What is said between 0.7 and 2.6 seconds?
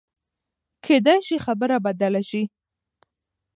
کېدای شي خبره بدله شي.